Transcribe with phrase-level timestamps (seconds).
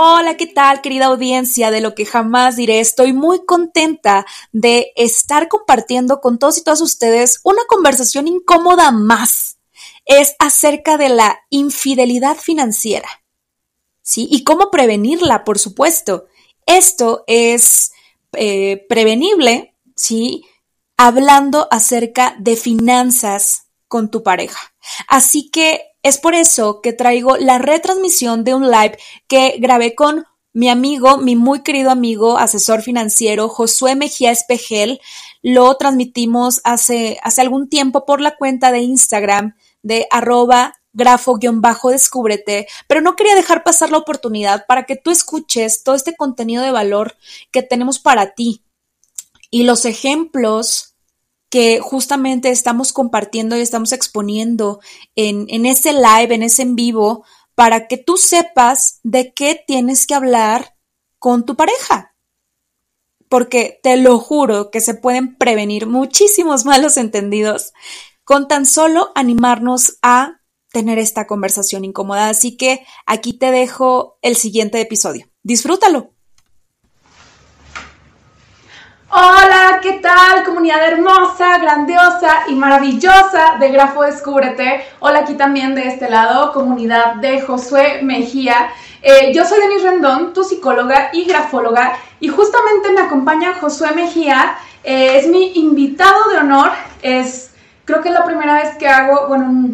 [0.00, 2.78] Hola, ¿qué tal querida audiencia de lo que jamás diré?
[2.78, 9.58] Estoy muy contenta de estar compartiendo con todos y todas ustedes una conversación incómoda más.
[10.04, 13.08] Es acerca de la infidelidad financiera.
[14.00, 14.28] ¿Sí?
[14.30, 16.26] Y cómo prevenirla, por supuesto.
[16.64, 17.90] Esto es
[18.34, 20.44] eh, prevenible, ¿sí?
[20.96, 24.60] Hablando acerca de finanzas con tu pareja.
[25.08, 30.26] Así que es por eso que traigo la retransmisión de un live que grabé con
[30.52, 35.00] mi amigo, mi muy querido amigo, asesor financiero, Josué Mejía Espejel.
[35.42, 43.00] Lo transmitimos hace, hace algún tiempo por la cuenta de Instagram de arroba grafo-descúbrete, pero
[43.00, 47.16] no quería dejar pasar la oportunidad para que tú escuches todo este contenido de valor
[47.50, 48.64] que tenemos para ti.
[49.50, 50.87] Y los ejemplos
[51.50, 54.80] que justamente estamos compartiendo y estamos exponiendo
[55.16, 60.06] en, en ese live, en ese en vivo, para que tú sepas de qué tienes
[60.06, 60.76] que hablar
[61.18, 62.14] con tu pareja.
[63.28, 67.72] Porque te lo juro que se pueden prevenir muchísimos malos entendidos
[68.24, 72.28] con tan solo animarnos a tener esta conversación incómoda.
[72.28, 75.30] Así que aquí te dejo el siguiente episodio.
[75.42, 76.12] Disfrútalo.
[79.10, 80.44] Hola, ¿qué tal?
[80.44, 84.84] Comunidad hermosa, grandiosa y maravillosa de Grafo Descúbrete.
[85.00, 88.68] Hola aquí también de este lado, comunidad de Josué Mejía.
[89.00, 94.56] Eh, yo soy Denis Rendón, tu psicóloga y grafóloga, y justamente me acompaña Josué Mejía.
[94.84, 96.72] Eh, es mi invitado de honor.
[97.00, 97.54] Es,
[97.86, 99.70] creo que es la primera vez que hago, bueno,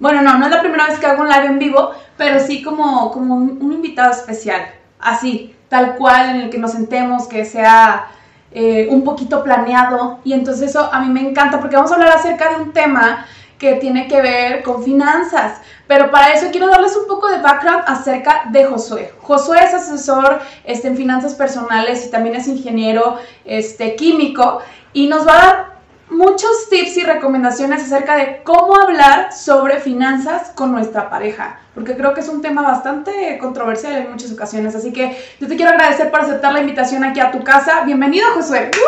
[0.00, 2.64] bueno, no, no es la primera vez que hago un live en vivo, pero sí
[2.64, 4.74] como, como un invitado especial.
[4.98, 8.08] Así, tal cual, en el que nos sentemos, que sea
[8.54, 12.16] eh, un poquito planeado y entonces eso a mí me encanta porque vamos a hablar
[12.16, 13.26] acerca de un tema
[13.58, 15.60] que tiene que ver con finanzas.
[15.86, 19.12] Pero para eso quiero darles un poco de background acerca de Josué.
[19.22, 24.60] Josué es asesor este, en finanzas personales y también es ingeniero este, químico
[24.92, 25.71] y nos va a dar
[26.10, 32.14] muchos tips y recomendaciones acerca de cómo hablar sobre finanzas con nuestra pareja, porque creo
[32.14, 34.74] que es un tema bastante controversial en muchas ocasiones.
[34.74, 37.84] Así que yo te quiero agradecer por aceptar la invitación aquí a tu casa.
[37.84, 38.70] Bienvenido, Josué.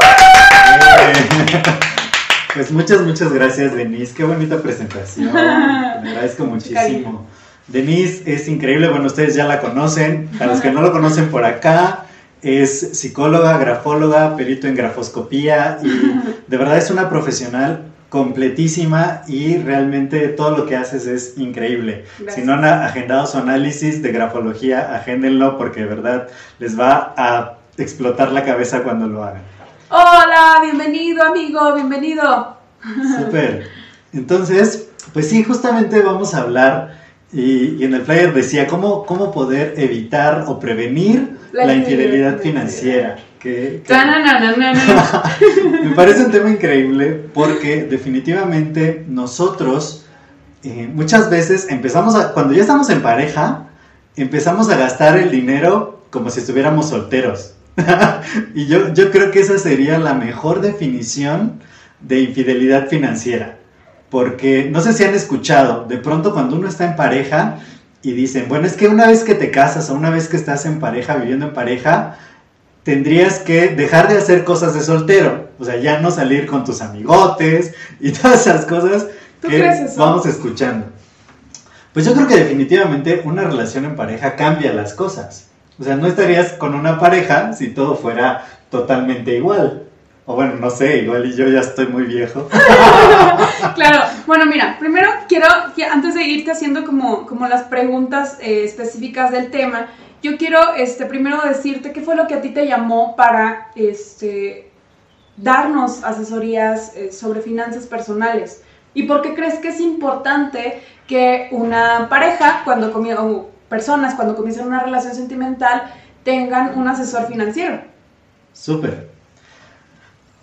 [2.55, 4.15] Pues muchas, muchas gracias, Denise.
[4.15, 5.33] Qué bonita presentación.
[5.33, 7.27] Me agradezco muchísimo.
[7.67, 8.89] Denise es increíble.
[8.89, 10.29] Bueno, ustedes ya la conocen.
[10.39, 12.04] Para los que no lo conocen por acá,
[12.45, 15.89] es psicóloga, grafóloga, perito en grafoscopía y
[16.47, 22.05] de verdad es una profesional completísima y realmente todo lo que haces es increíble.
[22.29, 26.29] Si no han agendado su análisis de grafología, agéndenlo porque de verdad
[26.59, 29.43] les va a explotar la cabeza cuando lo hagan.
[29.89, 32.57] Hola, bienvenido amigo, bienvenido.
[33.19, 33.69] Súper.
[34.13, 37.04] Entonces, pues sí, justamente vamos a hablar
[37.35, 43.17] y, en el flyer decía cómo, cómo poder evitar o prevenir la, infidelidad financiera.
[43.41, 43.83] Que,
[45.83, 50.07] me parece un tema increíble porque definitivamente nosotros
[50.63, 53.67] eh, muchas veces empezamos a, cuando ya estamos en pareja,
[54.17, 57.55] empezamos a gastar el dinero como si estuviéramos solteros.
[58.55, 61.61] y yo, yo creo que esa sería la mejor definición
[62.01, 63.59] de infidelidad financiera.
[64.11, 67.59] Porque no sé si han escuchado, de pronto cuando uno está en pareja
[68.03, 70.67] y dicen, bueno, es que una vez que te casas o una vez que estás
[70.67, 72.19] en pareja, viviendo en pareja,
[72.85, 75.49] tendrías que dejar de hacer cosas de soltero.
[75.59, 79.07] O sea, ya no salir con tus amigotes y todas esas cosas
[79.41, 80.87] que vamos escuchando.
[81.93, 85.49] Pues yo creo que definitivamente una relación en pareja cambia las cosas.
[85.79, 89.84] O sea, no estarías con una pareja si todo fuera totalmente igual.
[90.27, 92.49] O bueno, no sé, igual y yo ya estoy muy viejo.
[93.75, 95.47] claro, bueno, mira, primero quiero,
[95.93, 99.89] antes de irte haciendo como, como las preguntas eh, específicas del tema,
[100.23, 104.71] yo quiero este, primero decirte qué fue lo que a ti te llamó para este,
[105.37, 108.63] darnos asesorías eh, sobre finanzas personales.
[108.95, 114.69] ¿Y por qué crees que es importante que una pareja, cuando o personas, cuando comienzan
[114.69, 115.93] una relación sentimental,
[116.23, 117.83] tengan un asesor financiero?
[118.55, 119.14] Súper.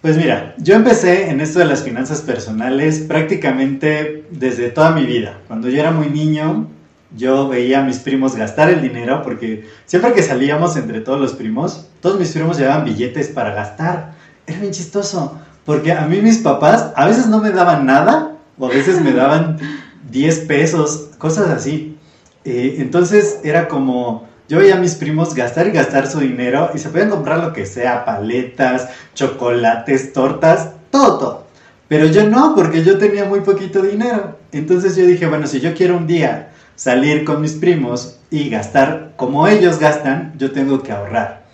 [0.02, 5.38] Pues mira, yo empecé en esto de las finanzas personales prácticamente desde toda mi vida.
[5.48, 6.68] Cuando yo era muy niño,
[7.16, 11.34] yo veía a mis primos gastar el dinero porque siempre que salíamos entre todos los
[11.34, 14.14] primos, todos mis primos llevaban billetes para gastar.
[14.48, 18.66] Era bien chistoso, porque a mí mis papás a veces no me daban nada o
[18.66, 19.58] a veces me daban
[20.10, 21.96] 10 pesos, cosas así.
[22.44, 26.78] Eh, entonces era como, yo veía a mis primos gastar y gastar su dinero y
[26.78, 31.44] se podían comprar lo que sea, paletas, chocolates, tortas, todo, todo.
[31.88, 34.40] Pero yo no, porque yo tenía muy poquito dinero.
[34.52, 39.14] Entonces yo dije, bueno, si yo quiero un día salir con mis primos y gastar
[39.16, 41.46] como ellos gastan, yo tengo que ahorrar.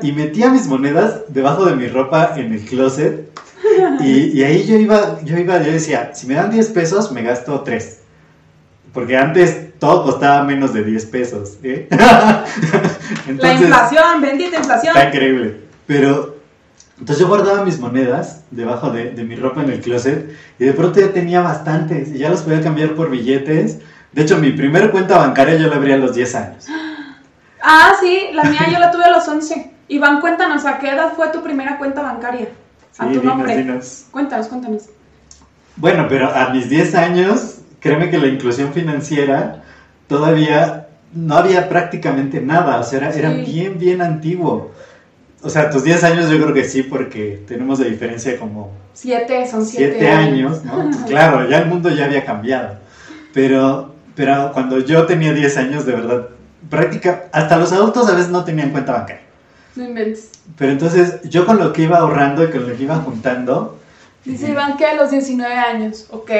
[0.00, 3.36] Y metía mis monedas debajo de mi ropa en el closet
[4.00, 7.62] y, ahí yo iba, yo iba, yo decía, si me dan 10 pesos, me gasto
[7.62, 7.98] 3.
[8.94, 11.58] Porque antes todo costaba menos de 10 pesos.
[11.62, 11.88] ¿eh?
[13.38, 14.96] la inflación, bendita inflación.
[14.96, 15.60] Está increíble.
[15.86, 16.36] Pero,
[16.98, 20.72] entonces yo guardaba mis monedas debajo de, de, mi ropa en el closet y de
[20.72, 23.80] pronto ya tenía bastantes y ya los podía cambiar por billetes.
[24.12, 26.66] De hecho, mi primera cuenta bancaria yo la abrí a los 10 años.
[27.66, 29.70] Ah, sí, la mía yo la tuve a los 11.
[29.88, 32.48] Iván, cuéntanos, ¿a qué edad fue tu primera cuenta bancaria?
[32.98, 33.54] A tu nombre.
[34.10, 34.82] Cuéntanos, cuéntanos.
[35.76, 37.53] Bueno, pero a mis 10 años,
[37.84, 39.62] créeme que la inclusión financiera
[40.08, 44.72] todavía no había prácticamente nada, o sea, era, bien, bien antiguo.
[45.42, 48.72] O sea, tus 10 años yo creo que sí, porque tenemos de diferencia como...
[48.94, 50.90] 7, son 7 años, ¿no?
[51.06, 52.78] claro, ya el mundo ya había cambiado.
[53.34, 56.28] Pero, pero cuando yo tenía 10 años, de verdad,
[56.70, 59.24] práctica, hasta los adultos a veces no tenían cuenta bancaria.
[59.76, 60.30] No inventes.
[60.56, 63.78] Pero entonces yo con lo que iba ahorrando y con lo que iba juntando...
[64.24, 66.06] Dice Iván que a los 19 años.
[66.10, 66.30] Ok,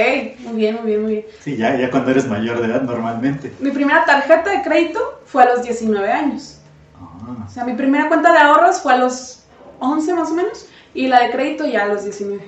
[0.40, 1.26] muy bien, muy bien, muy bien.
[1.40, 3.52] Sí, ya, ya cuando eres mayor de edad normalmente.
[3.60, 6.60] Mi primera tarjeta de crédito fue a los 19 años.
[6.98, 7.44] Ah.
[7.46, 9.44] O sea, mi primera cuenta de ahorros fue a los
[9.80, 12.42] 11 más o menos y la de crédito ya a los 19.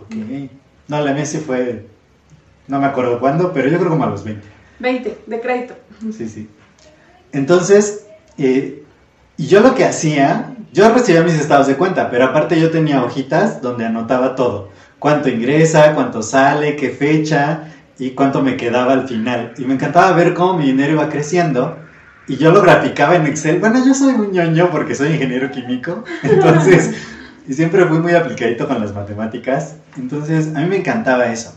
[0.00, 0.50] Ok.
[0.86, 1.86] No, la mía sí fue,
[2.68, 4.46] no me acuerdo cuándo, pero yo creo como a los 20.
[4.78, 5.74] 20, de crédito.
[6.16, 6.48] Sí, sí.
[7.32, 8.06] Entonces,
[8.38, 8.84] eh,
[9.36, 13.60] yo lo que hacía, yo recibía mis estados de cuenta, pero aparte yo tenía hojitas
[13.60, 14.70] donde anotaba todo.
[14.98, 17.64] Cuánto ingresa, cuánto sale, qué fecha
[17.98, 19.54] y cuánto me quedaba al final.
[19.58, 21.76] Y me encantaba ver cómo mi dinero iba creciendo.
[22.28, 23.58] Y yo lo graficaba en Excel.
[23.58, 26.04] Bueno, yo soy un ñoño porque soy ingeniero químico.
[26.22, 26.94] Entonces,
[27.48, 29.76] y siempre fui muy aplicadito con las matemáticas.
[29.96, 31.56] Entonces, a mí me encantaba eso.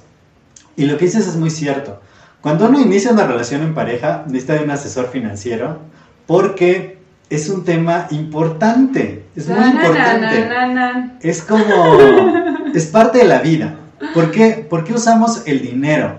[0.75, 2.01] Y lo que dices es muy cierto.
[2.41, 5.79] Cuando uno inicia una relación en pareja, necesita de un asesor financiero
[6.25, 7.02] porque
[7.35, 11.17] es un tema importante, es muy importante.
[11.21, 11.63] es como,
[12.73, 13.75] es parte de la vida.
[14.13, 14.65] ¿Por qué?
[14.69, 16.17] ¿Por qué usamos el dinero?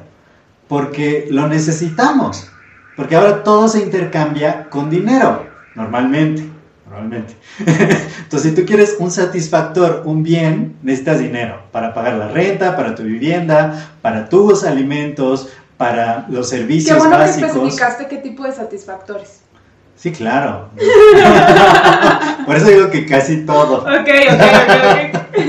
[0.67, 2.51] Porque lo necesitamos.
[2.97, 6.49] Porque ahora todo se intercambia con dinero, normalmente.
[6.87, 7.37] Normalmente.
[7.59, 12.95] Entonces, si tú quieres un satisfactor, un bien, necesitas dinero para pagar la renta, para
[12.95, 17.53] tu vivienda, para tus alimentos, para los servicios Qué bueno básicos.
[17.53, 19.44] que especificaste qué tipo de satisfactores.
[19.97, 20.71] Sí, claro.
[22.47, 23.79] Por eso digo que casi todo.
[23.79, 24.43] Ok, ok,
[24.85, 25.43] ok,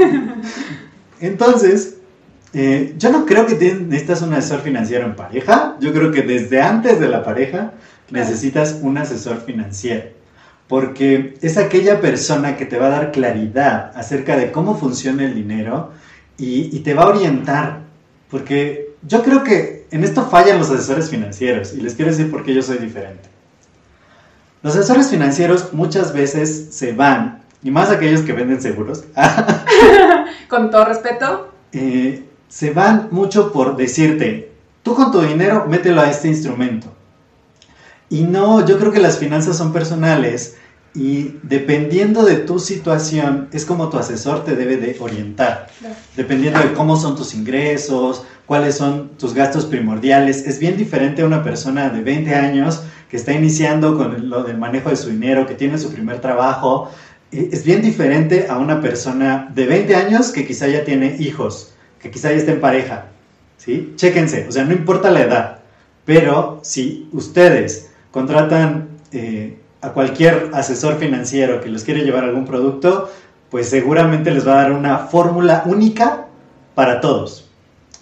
[1.20, 1.98] Entonces,
[2.54, 5.76] eh, yo no creo que necesitas un asesor financiero en pareja.
[5.82, 7.74] Yo creo que desde antes de la pareja
[8.12, 10.06] necesitas un asesor financiero.
[10.68, 15.36] Porque es aquella persona que te va a dar claridad acerca de cómo funciona el
[15.36, 15.92] dinero
[16.38, 17.82] y, y te va a orientar.
[18.30, 22.44] Porque yo creo que en esto fallan los asesores financieros y les quiero decir por
[22.44, 23.35] qué yo soy diferente.
[24.66, 29.04] Los asesores financieros muchas veces se van, y más aquellos que venden seguros.
[30.50, 31.52] con todo respeto.
[31.72, 36.88] Eh, se van mucho por decirte, tú con tu dinero mételo a este instrumento.
[38.10, 40.56] Y no, yo creo que las finanzas son personales
[40.96, 45.68] y dependiendo de tu situación es como tu asesor te debe de orientar.
[46.18, 50.48] Dependiendo de cómo son tus ingresos, cuáles son tus gastos primordiales.
[50.48, 54.58] Es bien diferente a una persona de 20 años que está iniciando con lo del
[54.58, 56.92] manejo de su dinero, que tiene su primer trabajo,
[57.32, 62.10] es bien diferente a una persona de 20 años que quizá ya tiene hijos, que
[62.10, 63.06] quizá ya está en pareja.
[63.58, 63.94] ¿sí?
[63.96, 65.60] Chéquense, o sea, no importa la edad,
[66.06, 73.12] pero si ustedes contratan eh, a cualquier asesor financiero que les quiere llevar algún producto,
[73.50, 76.28] pues seguramente les va a dar una fórmula única
[76.74, 77.50] para todos.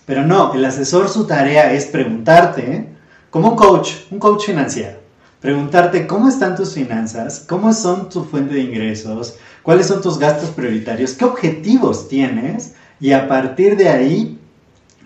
[0.05, 2.88] Pero no, el asesor su tarea es preguntarte,
[3.33, 4.99] como un coach, un coach financiero.
[5.39, 10.51] preguntarte cómo están tus finanzas, cómo son tu fuente de ingresos, cuáles son tus gastos
[10.51, 14.39] prioritarios, qué objetivos tienes y a partir de ahí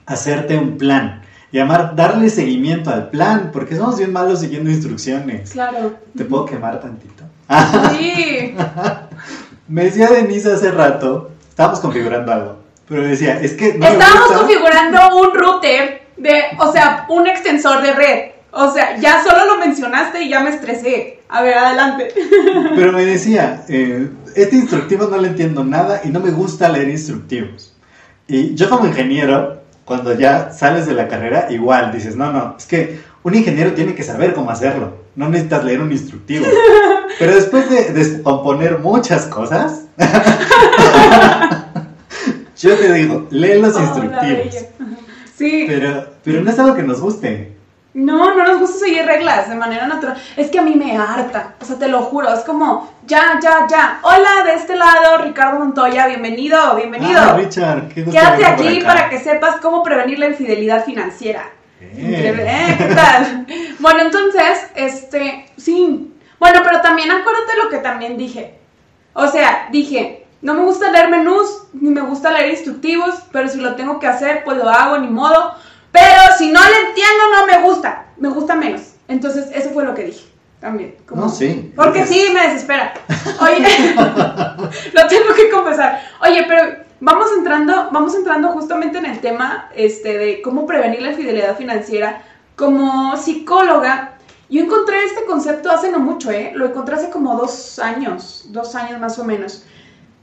[0.05, 1.21] hacerte un plan.
[1.53, 5.51] Y amar, darle seguimiento al plan, porque somos bien malos siguiendo instrucciones.
[5.51, 5.95] Claro.
[6.13, 7.23] ¿Te puedo quemar tantito?
[7.97, 8.57] Sí.
[9.69, 12.57] Me decía Denise hace rato, estábamos configurando algo,
[12.89, 13.77] pero decía, es que...
[13.77, 18.19] no Estábamos configurando un router de, o sea, un extensor de red.
[18.51, 21.19] O sea, ya solo lo mencionaste y ya me estresé.
[21.29, 22.13] A ver, adelante.
[22.75, 26.89] Pero me decía, eh, este instructivo no le entiendo nada y no me gusta leer
[26.89, 27.75] instructivos.
[28.27, 32.65] Y yo como ingeniero, cuando ya sales de la carrera, igual dices, no, no, es
[32.65, 35.05] que un ingeniero tiene que saber cómo hacerlo.
[35.15, 36.45] No necesitas leer un instructivo.
[37.19, 39.81] Pero después de descomponer muchas cosas,
[42.57, 44.55] yo te digo, lee los Oh, instructivos.
[45.37, 45.65] Sí.
[45.67, 47.55] Pero, pero no es algo que nos guste.
[47.93, 50.17] No, no nos gusta seguir reglas de manera natural.
[50.35, 51.55] Es que a mí me harta.
[51.61, 52.31] O sea, te lo juro.
[52.33, 53.99] Es como, ya, ya, ya.
[54.01, 56.07] Hola, de este lado, Ricardo Montoya.
[56.07, 57.19] Bienvenido, bienvenido.
[57.19, 61.49] Ah, Richard, qué gusto Quédate aquí para que sepas cómo prevenir la infidelidad financiera.
[61.79, 62.35] Eh.
[62.37, 62.75] ¿eh?
[62.77, 63.47] ¿Qué tal?
[63.79, 66.13] Bueno, entonces, este, sí.
[66.39, 68.55] Bueno, pero también acuérdate lo que también dije.
[69.13, 73.59] O sea, dije, no me gusta leer menús, ni me gusta leer instructivos, pero si
[73.59, 75.53] lo tengo que hacer, pues lo hago, ni modo.
[75.91, 78.05] Pero si no le entiendo, no me gusta.
[78.17, 78.81] Me gusta menos.
[79.07, 80.25] Entonces, eso fue lo que dije.
[80.59, 80.95] También.
[81.07, 81.71] como- No, sí.
[81.75, 82.93] Porque sí, me desespera.
[83.41, 83.95] Oye,
[84.93, 86.01] lo tengo que confesar.
[86.21, 91.11] Oye, pero vamos entrando, vamos entrando justamente en el tema este, de cómo prevenir la
[91.11, 92.21] infidelidad financiera.
[92.55, 94.13] Como psicóloga,
[94.49, 96.51] yo encontré este concepto hace no mucho, ¿eh?
[96.55, 99.63] Lo encontré hace como dos años, dos años más o menos.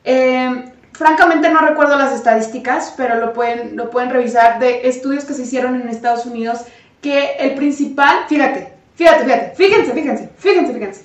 [0.04, 5.34] Eh, francamente no recuerdo las estadísticas, pero lo pueden, lo pueden revisar de estudios que
[5.34, 6.60] se hicieron en Estados Unidos,
[7.00, 11.04] que el principal, fíjate, fíjate, fíjate, fíjense, fíjense, fíjense, fíjense.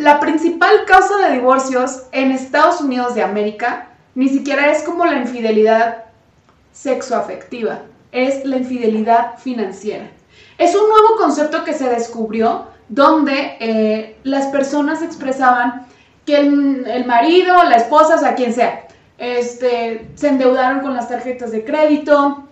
[0.00, 5.18] La principal causa de divorcios en Estados Unidos de América ni siquiera es como la
[5.18, 6.04] infidelidad
[6.72, 10.10] sexoafectiva, es la infidelidad financiera.
[10.58, 15.86] Es un nuevo concepto que se descubrió donde eh, las personas expresaban
[16.34, 18.86] el, marido, la esposa, o sea, quien sea,
[19.18, 22.44] este, se endeudaron con las tarjetas de crédito,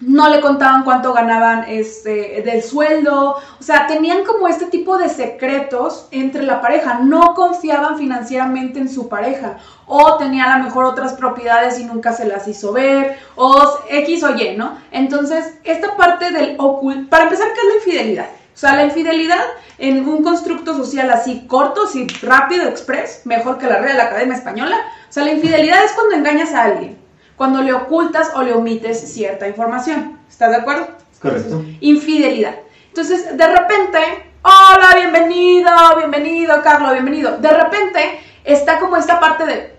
[0.00, 5.08] no le contaban cuánto ganaban este, del sueldo, o sea, tenían como este tipo de
[5.08, 10.84] secretos entre la pareja, no confiaban financieramente en su pareja, o tenía a lo mejor
[10.84, 14.78] otras propiedades y nunca se las hizo ver, o X o Y, ¿no?
[14.92, 18.37] Entonces, esta parte del oculto, para empezar, ¿qué es la infidelidad?
[18.58, 19.38] O sea, la infidelidad
[19.78, 24.76] en un constructo social así corto, así rápido, express, mejor que la Real Academia Española.
[25.08, 26.98] O sea, la infidelidad es cuando engañas a alguien,
[27.36, 30.18] cuando le ocultas o le omites cierta información.
[30.28, 30.88] ¿Estás de acuerdo?
[31.22, 31.64] Correcto.
[31.78, 32.56] Infidelidad.
[32.88, 33.98] Entonces, de repente,
[34.42, 37.38] hola, bienvenido, bienvenido, Carlos, bienvenido.
[37.38, 39.76] De repente está como esta parte de...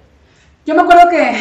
[0.66, 1.36] Yo me acuerdo que,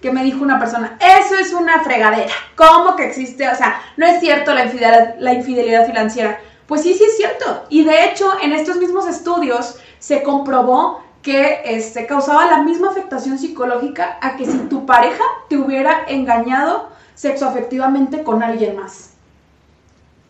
[0.00, 2.32] que me dijo una persona, eso es una fregadera.
[2.56, 3.48] ¿Cómo que existe?
[3.48, 6.40] O sea, no es cierto la infidelidad, la infidelidad financiera.
[6.72, 7.64] Pues sí, sí es cierto.
[7.68, 13.38] Y de hecho, en estos mismos estudios se comprobó que este, causaba la misma afectación
[13.38, 19.10] psicológica a que si tu pareja te hubiera engañado sexoafectivamente con alguien más.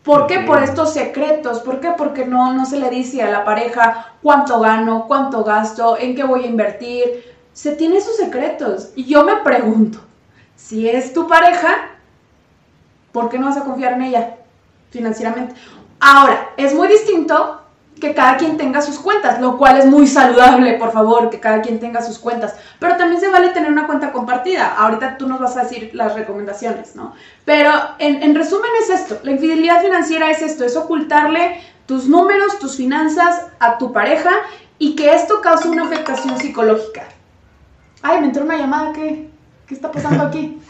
[0.02, 0.40] ¿Por qué?
[0.40, 1.60] Por estos secretos.
[1.60, 1.92] ¿Por qué?
[1.96, 6.24] Porque no, no se le dice a la pareja cuánto gano, cuánto gasto, en qué
[6.24, 7.36] voy a invertir.
[7.52, 8.90] Se tiene sus secretos.
[8.96, 10.00] Y yo me pregunto,
[10.56, 11.90] si es tu pareja,
[13.12, 14.38] ¿por qué no vas a confiar en ella
[14.90, 15.54] financieramente?
[16.04, 17.60] Ahora, es muy distinto
[18.00, 21.62] que cada quien tenga sus cuentas, lo cual es muy saludable, por favor, que cada
[21.62, 22.56] quien tenga sus cuentas.
[22.80, 24.74] Pero también se vale tener una cuenta compartida.
[24.76, 27.14] Ahorita tú nos vas a decir las recomendaciones, ¿no?
[27.44, 32.58] Pero en, en resumen es esto, la infidelidad financiera es esto, es ocultarle tus números,
[32.58, 34.30] tus finanzas a tu pareja
[34.78, 37.04] y que esto cause una afectación psicológica.
[38.02, 39.30] Ay, me entró una llamada, ¿qué,
[39.68, 40.60] qué está pasando aquí?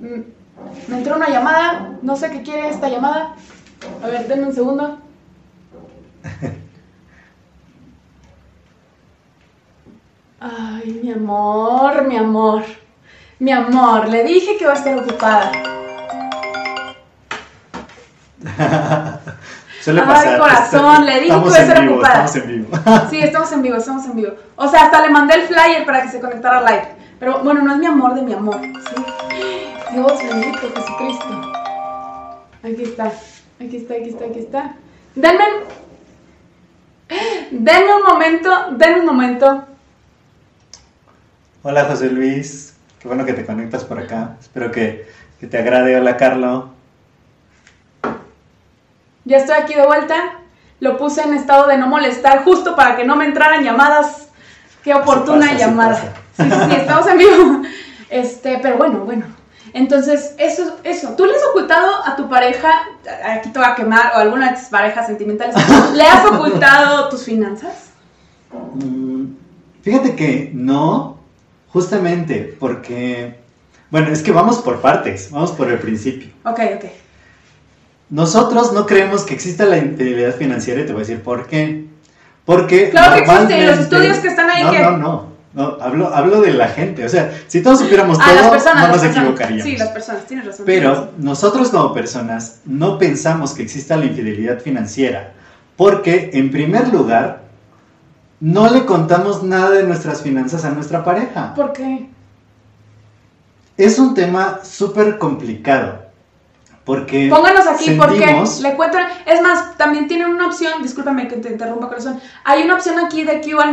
[0.00, 3.36] Mm, Me entró una llamada, no sé qué quiere esta llamada.
[4.04, 4.98] A ver, denme un segundo.
[10.38, 12.64] Ay, mi amor, mi amor.
[13.38, 15.50] Mi amor, le dije que va a estar ocupada.
[19.80, 20.38] Suele Ay, pasar.
[20.38, 22.24] corazón, le dije que iba a vivo, ocupada.
[22.26, 22.68] Estamos en vivo.
[23.10, 24.32] Sí, estamos en vivo, estamos en vivo.
[24.56, 26.88] O sea, hasta le mandé el flyer para que se conectara live.
[27.18, 28.60] Pero bueno, no es mi amor de mi amor.
[28.60, 29.02] ¿sí?
[29.92, 31.52] Dios bendito, Jesucristo.
[32.62, 33.10] Aquí está,
[33.60, 34.74] aquí está, aquí está, aquí está.
[35.14, 35.44] Denme,
[37.50, 39.64] denme un momento, denme un momento.
[41.62, 44.36] Hola José Luis, qué bueno que te conectas por acá.
[44.40, 45.08] Espero que,
[45.40, 45.96] que te agrade.
[45.96, 46.70] Hola Carlo.
[49.24, 50.40] Ya estoy aquí de vuelta.
[50.80, 54.28] lo puse en estado de no molestar justo para que no me entraran llamadas.
[54.82, 55.94] Qué oportuna pasa, llamada.
[55.96, 57.62] Sí, sí, sí, estamos en vivo.
[58.10, 59.26] Este, pero bueno, bueno.
[59.74, 61.14] Entonces, eso, eso.
[61.16, 62.70] ¿Tú le has ocultado a tu pareja,
[63.24, 65.54] aquí te voy a quemar, o a alguna de tus parejas sentimentales,
[65.94, 67.90] ¿le has ocultado tus finanzas?
[68.74, 69.24] Mm,
[69.82, 71.18] Fíjate que no,
[71.70, 73.38] justamente porque,
[73.90, 76.30] bueno, es que vamos por partes, vamos por el principio.
[76.44, 76.84] Ok, ok.
[78.10, 81.84] Nosotros no creemos que exista la infidelidad financiera y te voy a decir por qué.
[82.44, 86.12] Porque Claro que existe, los estudios que están ahí No, que- no, no, no, hablo,
[86.14, 87.04] hablo de la gente.
[87.04, 88.82] O sea, si todos supiéramos Ah, todo, personas.
[88.82, 89.16] no nos personas.
[89.24, 89.64] equivocaríamos.
[89.64, 90.66] Sí, las personas, tienes razón.
[90.66, 95.32] Pero nosotros como personas no pensamos que exista la infidelidad financiera,
[95.76, 97.42] porque en primer lugar,
[98.40, 101.54] no le contamos nada de nuestras finanzas a nuestra pareja.
[101.54, 102.08] ¿Por qué?
[103.76, 106.02] Es un tema súper complicado,
[106.84, 108.98] porque Pónganos aquí porque le cuento.
[109.26, 112.20] Es más, también tienen una opción, discúlpame que te interrumpa corazón.
[112.44, 113.72] Hay una opción aquí de QA,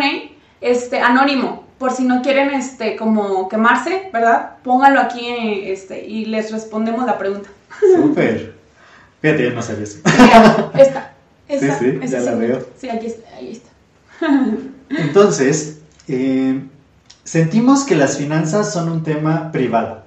[0.61, 4.51] este, anónimo, por si no quieren este, como quemarse, ¿verdad?
[4.63, 5.27] Pónganlo aquí
[5.65, 7.49] este, y les respondemos la pregunta.
[7.95, 8.53] Súper.
[9.19, 9.97] Fíjate, yo no sabía eso.
[10.05, 11.13] Mira, esta.
[11.47, 12.67] esta Sí, sí, esta ya la veo.
[12.77, 13.69] Sí, aquí está, ahí está.
[14.89, 16.61] Entonces, eh,
[17.23, 20.03] sentimos que las finanzas son un tema privado.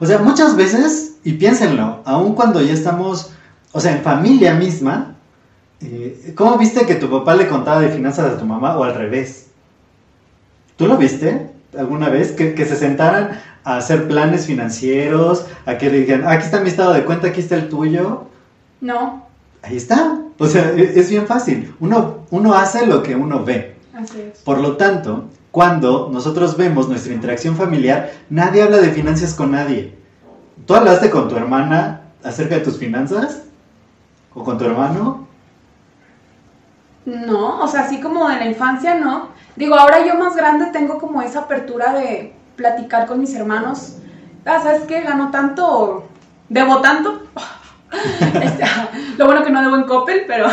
[0.00, 3.30] O sea, muchas veces, y piénsenlo, aun cuando ya estamos,
[3.70, 5.14] o sea, en familia misma,
[5.80, 8.96] eh, ¿cómo viste que tu papá le contaba de finanzas a tu mamá o al
[8.96, 9.44] revés?
[10.76, 12.32] ¿Tú lo viste alguna vez?
[12.32, 16.60] Que, que se sentaran a hacer planes financieros, a que le digan, "Ah, aquí está
[16.60, 18.24] mi estado de cuenta, aquí está el tuyo.
[18.80, 19.24] No,
[19.62, 20.18] Ahí está.
[20.38, 21.74] O sea, e- es bien fácil.
[21.80, 23.76] Uno, uno hace lo que uno ve.
[23.94, 24.40] así es.
[24.40, 29.94] Por lo tanto, cuando nosotros vemos nuestra interacción familiar, nadie habla de finanzas con nadie.
[30.66, 33.44] ¿Tú hablaste con tu hermana acerca de tus finanzas?
[34.34, 35.23] ¿O con tu hermano?
[37.06, 39.28] No, o sea, así como de la infancia, no.
[39.56, 43.96] Digo, ahora yo más grande tengo como esa apertura de platicar con mis hermanos.
[44.44, 45.02] Ah, ¿sabes qué?
[45.02, 46.08] Gano tanto,
[46.48, 47.22] debo tanto.
[48.42, 48.64] Este,
[49.18, 50.46] lo bueno que no debo en Coppel, pero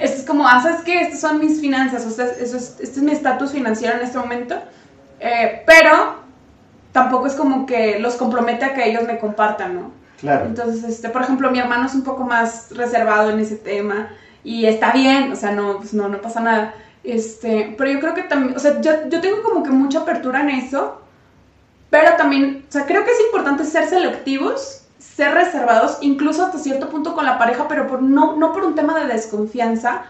[0.00, 1.02] esto es como, ah, ¿sabes qué?
[1.02, 4.18] Estas son mis finanzas, o sea, eso es, este es mi estatus financiero en este
[4.18, 4.56] momento.
[5.20, 6.16] Eh, pero
[6.90, 9.92] tampoco es como que los compromete a que ellos me compartan, ¿no?
[10.18, 10.46] Claro.
[10.46, 14.08] Entonces, este, por ejemplo, mi hermano es un poco más reservado en ese tema
[14.44, 16.74] y está bien, o sea, no, pues no, no pasa nada.
[17.04, 20.40] Este, pero yo creo que también, o sea, yo, yo tengo como que mucha apertura
[20.40, 21.00] en eso,
[21.90, 26.90] pero también, o sea, creo que es importante ser selectivos, ser reservados, incluso hasta cierto
[26.90, 30.02] punto con la pareja, pero por, no, no por un tema de desconfianza,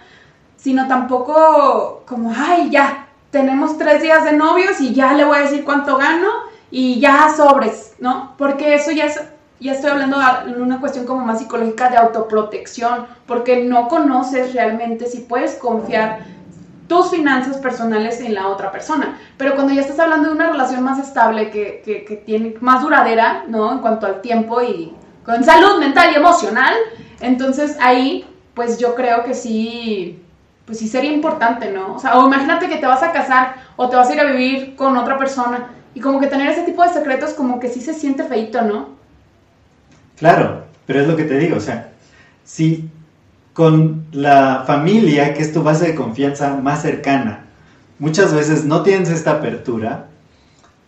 [0.56, 5.42] sino tampoco como, ay, ya, tenemos tres días de novios y ya le voy a
[5.42, 6.28] decir cuánto gano
[6.70, 8.34] y ya sobres, ¿no?
[8.36, 9.20] Porque eso ya es,
[9.60, 15.06] ya estoy hablando en una cuestión como más psicológica de autoprotección, porque no conoces realmente
[15.06, 16.20] si puedes confiar
[16.86, 19.18] tus finanzas personales en la otra persona.
[19.36, 22.82] Pero cuando ya estás hablando de una relación más estable, que, que, que tiene más
[22.82, 23.72] duradera, ¿no?
[23.72, 24.94] En cuanto al tiempo y
[25.24, 26.74] con salud mental y emocional,
[27.20, 30.22] entonces ahí, pues yo creo que sí,
[30.64, 31.94] pues sí sería importante, ¿no?
[31.96, 34.24] O sea, o imagínate que te vas a casar o te vas a ir a
[34.24, 37.80] vivir con otra persona y como que tener ese tipo de secretos como que sí
[37.80, 38.97] se siente feito, ¿no?
[40.18, 41.92] Claro, pero es lo que te digo, o sea,
[42.44, 42.88] si
[43.52, 47.46] con la familia, que es tu base de confianza más cercana,
[47.98, 50.06] muchas veces no tienes esta apertura,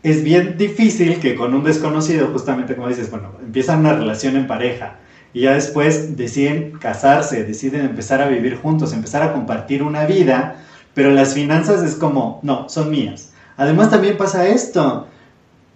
[0.02, 4.46] es bien difícil que con un desconocido, justamente como dices, bueno, empiezan una relación en
[4.46, 4.96] pareja
[5.32, 10.56] y ya después deciden casarse, deciden empezar a vivir juntos, empezar a compartir una vida,
[10.94, 13.32] pero las finanzas es como, no, son mías.
[13.56, 15.06] Además también pasa esto,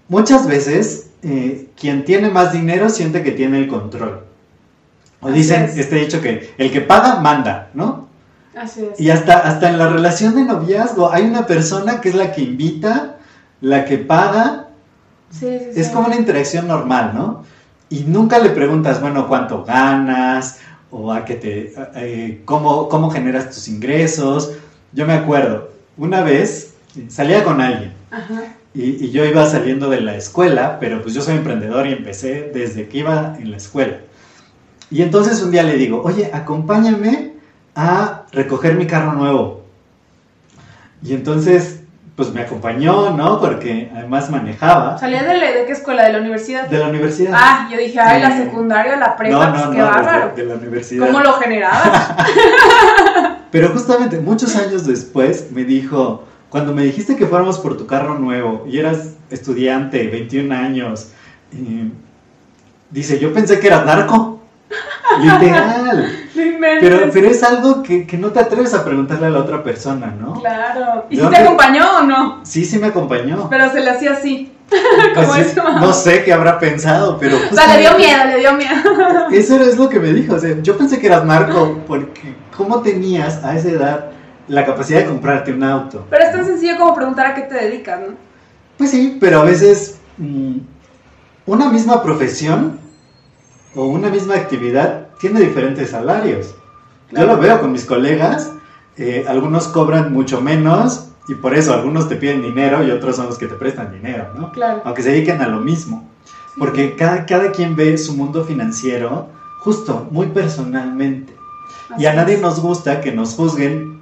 [0.08, 4.24] muchas veces eh, quien tiene más dinero siente que tiene el control.
[5.20, 5.76] O Así dicen es.
[5.78, 8.08] este dicho que el que paga manda, ¿no?
[8.56, 9.00] Así es.
[9.00, 12.42] Y hasta, hasta en la relación de noviazgo hay una persona que es la que
[12.42, 13.16] invita,
[13.60, 14.68] la que paga,
[15.30, 15.92] Sí, sí, es sí.
[15.92, 17.42] como una interacción normal, ¿no?
[17.90, 20.60] Y nunca le preguntas, bueno, cuánto ganas
[20.90, 24.52] o a qué te, eh, cómo, cómo generas tus ingresos.
[24.92, 26.74] Yo me acuerdo, una vez
[27.08, 28.42] salía con alguien Ajá.
[28.74, 32.50] Y, y yo iba saliendo de la escuela, pero pues yo soy emprendedor y empecé
[32.52, 33.98] desde que iba en la escuela.
[34.90, 37.32] Y entonces un día le digo, oye, acompáñame
[37.76, 39.64] a recoger mi carro nuevo.
[41.02, 41.80] Y entonces,
[42.16, 43.40] pues me acompañó, ¿no?
[43.40, 46.04] Porque además manejaba ¿Salía de, la- de qué escuela?
[46.04, 46.66] ¿De la universidad?
[46.68, 47.32] de la universidad.
[47.34, 50.28] Ah, yo dije, ay, la secundaria, la prepa, no, pues no, qué no, bárbaro.
[50.28, 51.06] desde- de la universidad.
[51.06, 52.12] ¿Cómo lo generabas?
[53.50, 58.16] Pero justamente muchos años después me dijo, cuando me dijiste que fuéramos por tu carro
[58.16, 61.08] nuevo y eras estudiante, 21 años,
[61.52, 61.90] eh,
[62.90, 64.40] dice, yo pensé que eras narco.
[65.20, 66.16] Literal.
[66.80, 70.14] Pero, pero es algo que, que no te atreves a preguntarle a la otra persona,
[70.18, 70.40] ¿no?
[70.40, 71.06] Claro.
[71.10, 72.40] ¿Y ¿De si te acompañó o no?
[72.42, 73.48] Sí, sí me acompañó.
[73.50, 74.52] Pero se le hacía así.
[74.68, 74.82] Pues
[75.14, 75.62] como eso.
[75.78, 77.36] no sé qué habrá pensado, pero...
[77.36, 79.28] O sea, le dio miedo, le dio miedo.
[79.30, 80.34] Eso es lo que me dijo.
[80.34, 84.10] O sea, yo pensé que eras Marco, porque ¿cómo tenías a esa edad
[84.48, 86.07] la capacidad de comprarte un auto?
[86.11, 88.14] Pero es tan sencillo como preguntar a qué te dedicas, ¿no?
[88.76, 90.57] Pues sí, pero a veces mm,
[91.46, 92.78] una misma profesión
[93.74, 96.48] o una misma actividad tiene diferentes salarios.
[97.11, 97.35] Yo Claro.
[97.35, 98.50] lo veo con mis colegas,
[98.96, 103.26] eh, algunos cobran mucho menos y por eso algunos te piden dinero y otros son
[103.26, 104.52] los que te prestan dinero, ¿no?
[104.52, 104.83] Claro.
[104.85, 106.09] Aunque se dediquen a lo mismo.
[106.59, 109.28] Porque cada, cada quien ve su mundo financiero
[109.61, 111.35] justo, muy personalmente.
[111.98, 112.40] Y a Así nadie es.
[112.40, 113.93] nos gusta que nos juzguen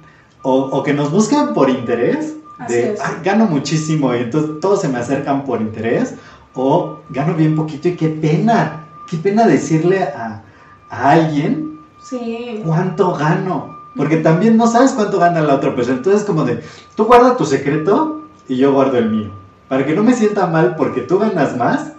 [0.43, 2.35] o, o que nos busquen por interés.
[2.67, 2.99] De, es.
[3.01, 6.15] "Ay, gano muchísimo y entonces todos se me acercan por interés.
[6.53, 10.43] O gano bien poquito y qué pena, qué pena decirle a,
[10.89, 12.61] a alguien Sí.
[12.65, 13.73] cuánto gano.
[13.95, 15.97] Porque también no sabes cuánto gana la otra persona.
[15.97, 16.61] Entonces como de,
[16.95, 19.31] tú guarda tu secreto y yo guardo el mío.
[19.69, 21.93] Para que no me sienta mal porque tú ganas más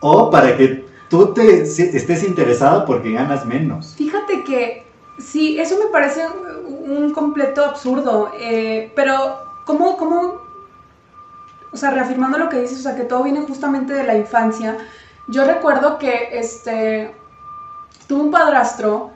[0.00, 3.94] o para que tú te estés interesado porque ganas menos.
[3.96, 4.85] Fíjate que
[5.18, 6.26] sí, eso me parece
[6.66, 10.42] un completo absurdo, eh, pero ¿cómo, cómo,
[11.72, 14.76] o sea, reafirmando lo que dices, o sea, que todo viene justamente de la infancia,
[15.28, 17.14] yo recuerdo que, este,
[18.06, 19.10] tuve un padrastro,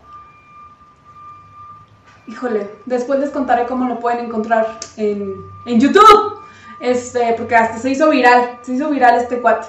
[2.26, 6.40] híjole, después les contaré cómo lo pueden encontrar en, en YouTube,
[6.80, 9.68] este, porque hasta se hizo viral, se hizo viral este cuate.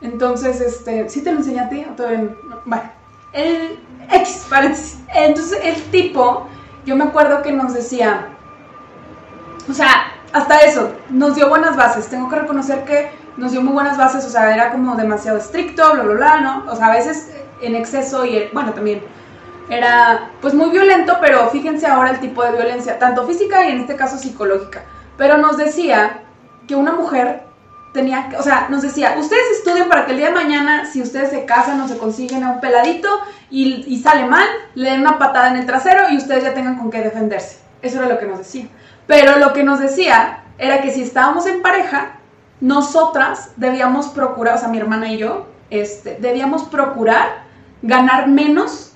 [0.00, 2.30] Entonces, este, ¿sí te lo enseñé a ti todavía no?
[2.48, 2.90] No, Bueno,
[3.32, 3.78] el
[4.10, 4.46] X.
[5.14, 6.46] Entonces, el tipo,
[6.84, 8.28] yo me acuerdo que nos decía,
[9.68, 12.08] o sea, hasta eso, nos dio buenas bases.
[12.08, 15.92] Tengo que reconocer que nos dio muy buenas bases, o sea, era como demasiado estricto,
[15.94, 16.64] bla, bla, bla, ¿no?
[16.70, 19.02] O sea, a veces en exceso y, bueno, también
[19.68, 23.80] era pues muy violento, pero fíjense ahora el tipo de violencia, tanto física y en
[23.80, 24.84] este caso psicológica.
[25.16, 26.22] Pero nos decía
[26.66, 27.44] que una mujer
[27.92, 31.30] tenía, o sea, nos decía, ustedes estudien para que el día de mañana, si ustedes
[31.30, 33.08] se casan o se consiguen a un peladito
[33.50, 36.76] y, y sale mal, le den una patada en el trasero y ustedes ya tengan
[36.76, 37.58] con qué defenderse.
[37.82, 38.66] Eso era lo que nos decía.
[39.06, 42.12] Pero lo que nos decía era que si estábamos en pareja,
[42.60, 47.44] nosotras debíamos procurar, o sea, mi hermana y yo, este, debíamos procurar
[47.82, 48.92] ganar menos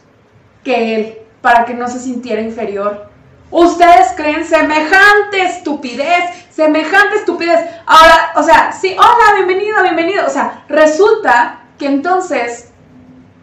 [0.62, 3.11] que él para que no se sintiera inferior.
[3.57, 7.61] Ustedes creen semejante estupidez, semejante estupidez.
[7.87, 10.27] Ahora, o sea, sí, hola, bienvenido, bienvenido.
[10.27, 12.73] O sea, resulta que entonces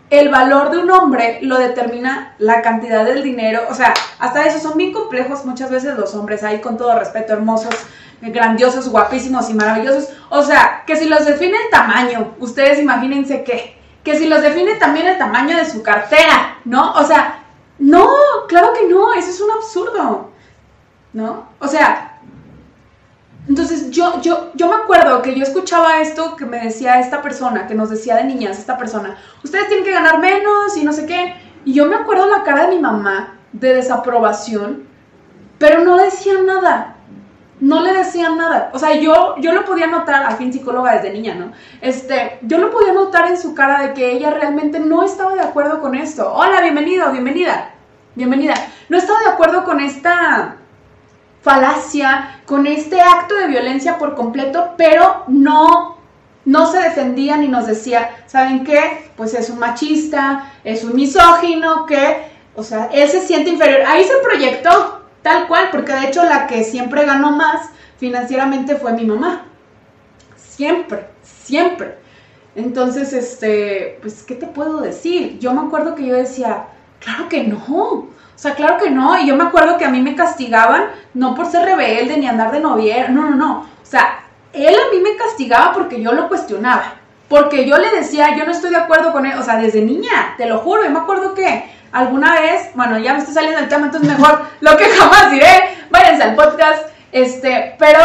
[0.09, 3.61] el valor de un hombre lo determina la cantidad del dinero.
[3.69, 7.31] O sea, hasta eso son bien complejos muchas veces los hombres, ahí con todo respeto,
[7.31, 7.73] hermosos,
[8.19, 10.09] grandiosos, guapísimos y maravillosos.
[10.27, 13.77] O sea, que si los define el tamaño, ustedes imagínense qué.
[14.03, 16.95] Que si los define también el tamaño de su cartera, ¿no?
[16.95, 17.41] O sea,
[17.81, 18.07] no,
[18.47, 20.29] claro que no, eso es un absurdo,
[21.13, 21.47] ¿no?
[21.59, 22.19] O sea,
[23.49, 27.65] entonces yo, yo, yo me acuerdo que yo escuchaba esto que me decía esta persona,
[27.65, 31.07] que nos decía de niñas esta persona, ustedes tienen que ganar menos y no sé
[31.07, 31.33] qué,
[31.65, 34.83] y yo me acuerdo la cara de mi mamá de desaprobación,
[35.57, 36.97] pero no decía nada,
[37.61, 38.71] no le decían nada.
[38.73, 41.51] O sea, yo, yo lo podía notar, al fin psicóloga desde niña, ¿no?
[41.79, 45.41] Este, yo lo podía notar en su cara de que ella realmente no estaba de
[45.41, 46.33] acuerdo con esto.
[46.33, 47.71] Hola, bienvenido, bienvenida,
[48.15, 48.55] bienvenida.
[48.89, 50.57] No estaba de acuerdo con esta
[51.41, 55.97] falacia, con este acto de violencia por completo, pero no,
[56.45, 59.11] no se defendía ni nos decía, ¿saben qué?
[59.15, 62.23] Pues es un machista, es un misógino, que,
[62.55, 63.81] o sea, él se siente inferior.
[63.85, 68.93] Ahí se proyectó, tal cual, porque de hecho la que siempre ganó más financieramente fue
[68.93, 69.45] mi mamá.
[70.35, 71.97] Siempre, siempre.
[72.55, 75.39] Entonces, este, pues, ¿qué te puedo decir?
[75.39, 76.65] Yo me acuerdo que yo decía,
[76.99, 77.59] claro que no.
[77.61, 79.17] O sea, claro que no.
[79.19, 82.51] Y yo me acuerdo que a mí me castigaban no por ser rebelde ni andar
[82.51, 83.07] de noviera.
[83.07, 83.59] No, no, no.
[83.61, 86.95] O sea, él a mí me castigaba porque yo lo cuestionaba.
[87.29, 89.37] Porque yo le decía, yo no estoy de acuerdo con él.
[89.37, 90.83] O sea, desde niña, te lo juro.
[90.83, 94.45] Yo me acuerdo que alguna vez, bueno, ya me está saliendo el tema, entonces mejor
[94.61, 95.77] lo que jamás diré.
[95.89, 96.85] Váyanse al podcast.
[97.11, 97.99] Este, pero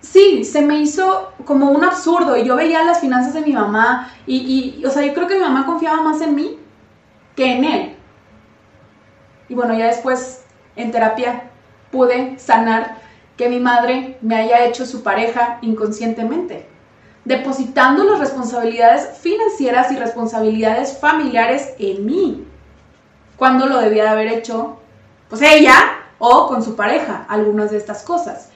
[0.00, 2.36] sí, se me hizo como un absurdo.
[2.36, 4.10] Y yo veía las finanzas de mi mamá.
[4.26, 6.58] Y, y, o sea, yo creo que mi mamá confiaba más en mí
[7.36, 7.96] que en él.
[9.48, 10.44] Y bueno, ya después
[10.76, 11.50] en terapia
[11.90, 12.98] pude sanar
[13.36, 16.68] que mi madre me haya hecho su pareja inconscientemente,
[17.24, 22.46] depositando las responsabilidades financieras y responsabilidades familiares en mí,
[23.38, 24.78] cuando lo debía de haber hecho,
[25.28, 25.74] pues ella
[26.18, 28.50] o con su pareja, algunas de estas cosas.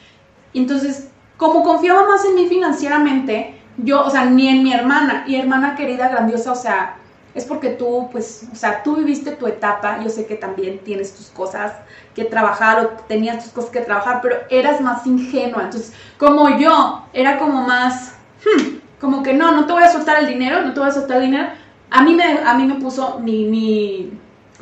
[0.53, 5.37] Entonces, como confiaba más en mí financieramente, yo, o sea, ni en mi hermana, y
[5.37, 6.97] hermana querida, grandiosa, o sea,
[7.35, 11.15] es porque tú, pues, o sea, tú viviste tu etapa, yo sé que también tienes
[11.15, 11.73] tus cosas
[12.15, 15.63] que trabajar o tenías tus cosas que trabajar, pero eras más ingenua.
[15.63, 18.15] Entonces, como yo, era como más,
[18.45, 20.93] hmm, como que no, no te voy a soltar el dinero, no te voy a
[20.93, 21.49] soltar el dinero.
[21.89, 24.13] A mí me, a mí me puso mi, mi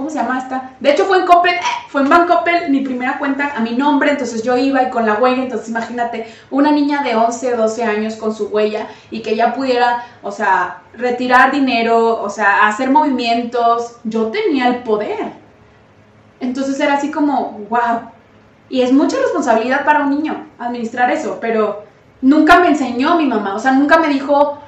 [0.01, 0.77] ¿cómo se llama esta?
[0.81, 4.11] De hecho fue en Coppel, eh, fue en Bancoppel mi primera cuenta a mi nombre,
[4.11, 8.17] entonces yo iba y con la huella, entonces imagínate, una niña de 11, 12 años
[8.17, 13.97] con su huella y que ya pudiera, o sea, retirar dinero, o sea, hacer movimientos,
[14.05, 15.35] yo tenía el poder.
[16.41, 18.09] Entonces era así como, wow.
[18.71, 21.85] Y es mucha responsabilidad para un niño administrar eso, pero
[22.23, 24.63] nunca me enseñó mi mamá, o sea, nunca me dijo,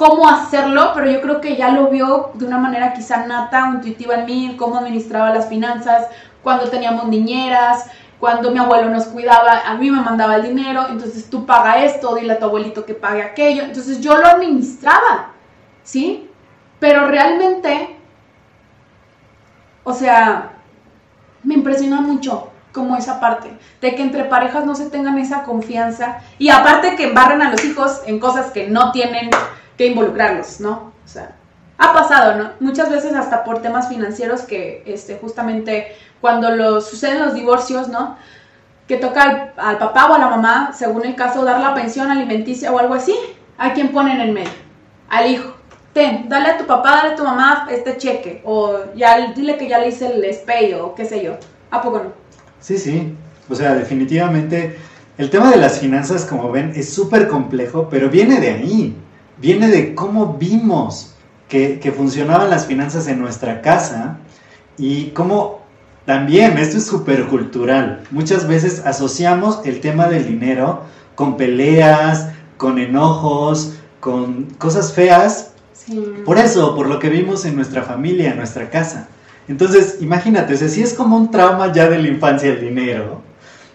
[0.00, 4.14] cómo hacerlo, pero yo creo que ya lo vio de una manera quizá nata, intuitiva
[4.14, 6.06] en mí, cómo administraba las finanzas,
[6.42, 7.84] cuando teníamos niñeras,
[8.18, 12.14] cuando mi abuelo nos cuidaba, a mí me mandaba el dinero, entonces tú paga esto,
[12.14, 15.32] dile a tu abuelito que pague aquello, entonces yo lo administraba,
[15.82, 16.30] ¿sí?
[16.78, 17.94] Pero realmente,
[19.84, 20.52] o sea,
[21.42, 23.50] me impresiona mucho como esa parte,
[23.82, 27.62] de que entre parejas no se tengan esa confianza y aparte que embarren a los
[27.66, 29.28] hijos en cosas que no tienen
[29.80, 30.92] que involucrarlos, ¿no?
[31.02, 31.34] O sea,
[31.78, 32.50] ha pasado, ¿no?
[32.60, 35.86] Muchas veces hasta por temas financieros que este, justamente
[36.20, 38.18] cuando lo, suceden los divorcios, ¿no?
[38.86, 42.70] Que toca al, papá o a la mamá, según el caso, dar la pensión alimenticia
[42.70, 43.14] o algo así,
[43.56, 44.50] ¿a quién ponen en medio?
[45.08, 45.54] Al hijo.
[45.94, 48.42] Ten, dale a tu papá, dale a tu mamá este cheque.
[48.44, 51.38] O ya dile que ya le hice el SPAY o qué sé yo.
[51.70, 52.12] ¿A poco no?
[52.60, 53.14] Sí, sí.
[53.48, 54.76] O sea, definitivamente
[55.16, 58.96] el tema de las finanzas, como ven, es súper complejo, pero viene de ahí
[59.40, 61.14] viene de cómo vimos
[61.48, 64.18] que, funcionaban las finanzas en nuestra casa
[64.78, 65.60] y cómo
[66.06, 70.82] también, esto es súper cultural, muchas veces asociamos el tema del dinero
[71.14, 75.52] con peleas, con enojos, con cosas feas.
[76.24, 79.08] Por eso, por lo que vimos en nuestra familia, en nuestra casa.
[79.48, 83.20] Entonces, imagínate, si es como un trauma ya de la infancia el dinero,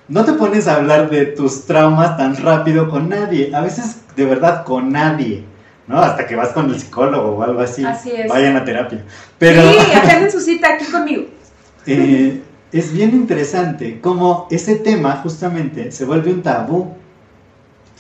[0.07, 4.25] no te pones a hablar de tus traumas tan rápido con nadie, a veces de
[4.25, 5.43] verdad con nadie.
[5.87, 5.99] ¿No?
[5.99, 7.83] Hasta que vas con el psicólogo o algo así.
[7.83, 8.29] Así es.
[8.29, 9.03] Vayan a terapia.
[9.37, 9.77] Pero, sí,
[10.11, 11.25] en su cita aquí conmigo.
[11.87, 16.95] Eh, es bien interesante cómo ese tema justamente se vuelve un tabú.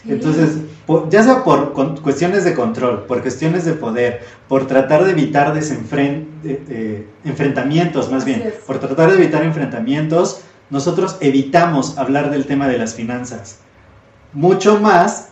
[0.07, 0.57] Entonces,
[1.11, 1.71] ya sea por
[2.01, 5.53] cuestiones de control, por cuestiones de poder, por tratar de evitar
[7.23, 12.95] enfrentamientos, más bien, por tratar de evitar enfrentamientos, nosotros evitamos hablar del tema de las
[12.95, 13.59] finanzas.
[14.33, 15.29] Mucho más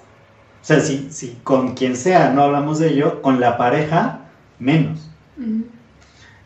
[0.63, 4.21] o sea, si, si con quien sea no hablamos de ello, con la pareja,
[4.59, 5.09] menos.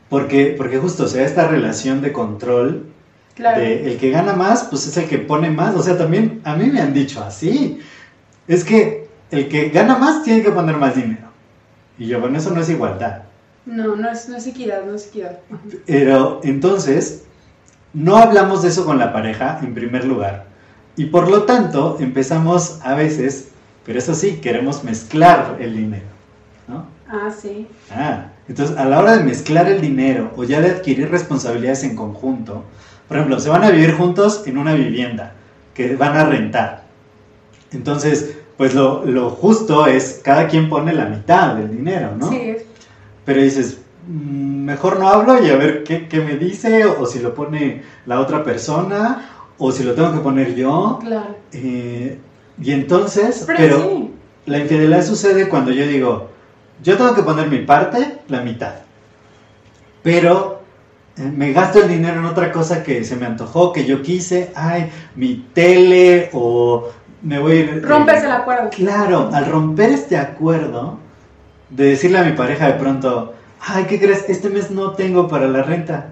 [0.10, 2.88] porque, porque justo, o sea, esta relación de control,
[3.38, 5.76] de el que gana más, pues es el que pone más.
[5.76, 7.80] O sea, también a mí me han dicho así.
[8.48, 11.28] Es que el que gana más tiene que poner más dinero.
[12.00, 13.22] Y yo, bueno, eso no es igualdad.
[13.68, 15.38] No, no es, no es equidad, no es equidad.
[15.86, 17.26] Pero entonces,
[17.94, 20.48] no hablamos de eso con la pareja en primer lugar.
[20.96, 23.50] Y por lo tanto, empezamos a veces
[23.88, 26.06] pero eso sí, queremos mezclar el dinero,
[26.68, 26.86] ¿no?
[27.08, 27.66] Ah, sí.
[27.90, 31.96] Ah, entonces a la hora de mezclar el dinero o ya de adquirir responsabilidades en
[31.96, 32.66] conjunto,
[33.08, 35.36] por ejemplo, se van a vivir juntos en una vivienda
[35.74, 36.84] que van a rentar.
[37.72, 42.30] Entonces, pues lo, justo es cada quien pone la mitad del dinero, ¿no?
[42.30, 42.58] Sí.
[43.24, 47.34] Pero dices, mm, mejor no hablo y a ver qué, me dice, o, si lo
[47.34, 51.00] pone la otra persona, o si lo tengo que poner yo.
[51.02, 51.38] Claro.
[51.54, 52.20] Eh,
[52.62, 54.10] y entonces, pero,
[54.46, 56.30] la infidelidad sucede cuando yo digo,
[56.82, 58.76] yo tengo que poner mi parte, la mitad.
[60.02, 60.62] Pero
[61.18, 64.52] eh, me gasto el dinero en otra cosa que se me antojó, que yo quise,
[64.56, 66.90] ay, mi tele o
[67.22, 67.86] me voy a ir...
[67.86, 68.70] Rompes el acuerdo.
[68.70, 70.98] Claro, al romper este acuerdo,
[71.70, 74.26] de decirle a mi pareja de pronto, ay, ¿qué crees?
[74.30, 76.10] Este mes no tengo para la renta.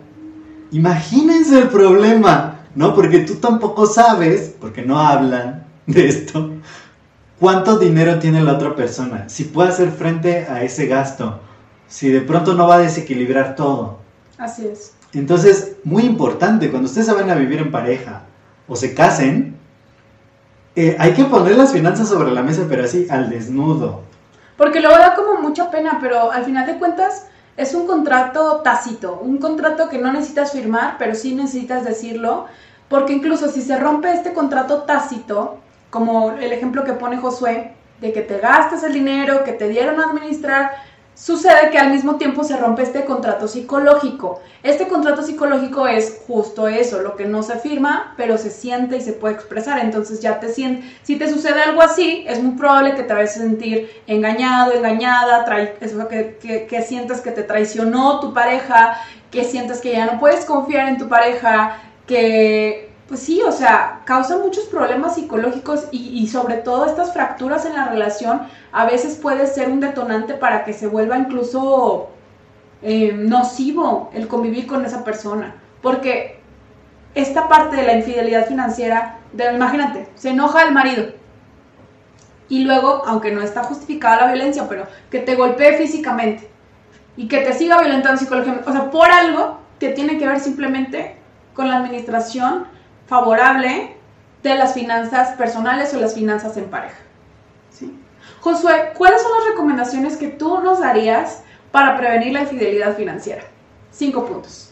[0.71, 2.93] Imagínense el problema, ¿no?
[2.93, 6.51] Porque tú tampoco sabes, porque no hablan, de esto,
[7.39, 9.29] ¿cuánto dinero tiene la otra persona?
[9.29, 11.39] Si puede hacer frente a ese gasto,
[11.87, 13.99] si de pronto no va a desequilibrar todo.
[14.37, 14.93] Así es.
[15.13, 18.23] Entonces, muy importante, cuando ustedes se van a vivir en pareja
[18.67, 19.55] o se casen,
[20.75, 24.01] eh, hay que poner las finanzas sobre la mesa, pero así, al desnudo.
[24.57, 29.19] Porque luego da como mucha pena, pero al final de cuentas es un contrato tácito,
[29.21, 32.47] un contrato que no necesitas firmar, pero sí necesitas decirlo,
[32.89, 38.11] porque incluso si se rompe este contrato tácito, como el ejemplo que pone Josué, de
[38.11, 40.71] que te gastes el dinero que te dieron a administrar,
[41.15, 44.41] sucede que al mismo tiempo se rompe este contrato psicológico.
[44.63, 49.01] Este contrato psicológico es justo eso, lo que no se firma, pero se siente y
[49.01, 49.79] se puede expresar.
[49.79, 53.37] Entonces ya te sientes, si te sucede algo así, es muy probable que te vayas
[53.37, 55.45] a sentir engañado, engañada,
[55.79, 58.97] eso que, que, que sientes que te traicionó tu pareja,
[59.31, 64.01] que sientes que ya no puedes confiar en tu pareja, que pues sí, o sea,
[64.05, 68.41] causa muchos problemas psicológicos y, sobre todo estas fracturas en la relación
[68.71, 72.09] a veces puede ser un detonante para que se vuelva incluso
[72.81, 75.55] eh, nocivo el convivir con esa persona.
[75.83, 76.39] Porque
[77.13, 81.05] esta parte de la infidelidad financiera, de, imagínate, se enoja el marido
[82.49, 86.49] y luego, aunque no está justificada la violencia, pero que te golpee físicamente
[87.17, 91.17] y que te siga violentando psicológicamente, o sea, por algo que tiene que ver simplemente
[91.53, 92.67] con la administración
[93.07, 93.95] favorable
[94.43, 96.97] de las finanzas personales o las finanzas en pareja.
[97.71, 97.91] ¿Sí?
[98.41, 101.41] Josué, ¿cuáles son las recomendaciones que tú nos darías
[101.71, 103.43] para prevenir la infidelidad financiera?
[103.91, 104.71] Cinco puntos.